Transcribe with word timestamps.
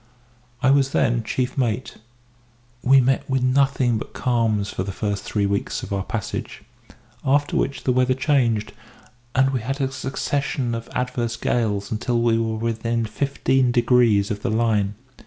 I 0.63 0.71
was 0.71 0.93
then 0.93 1.23
chief 1.23 1.59
mate. 1.59 1.97
We 2.81 2.99
met 2.99 3.29
with 3.29 3.43
nothing 3.43 3.99
but 3.99 4.13
calms 4.13 4.71
for 4.71 4.81
the 4.81 4.91
first 4.91 5.21
three 5.23 5.45
weeks 5.45 5.83
of 5.83 5.93
our 5.93 6.01
passage, 6.01 6.63
after 7.23 7.55
which 7.55 7.83
the 7.83 7.91
weather 7.91 8.15
changed, 8.15 8.73
and 9.35 9.51
we 9.51 9.61
had 9.61 9.79
a 9.79 9.91
succession 9.91 10.73
of 10.73 10.89
adverse 10.93 11.35
gales 11.37 11.91
until 11.91 12.19
we 12.19 12.39
were 12.39 12.57
within 12.57 13.05
fifteen 13.05 13.71
degrees 13.71 14.31
of 14.31 14.41
the 14.41 14.49
line. 14.49 14.95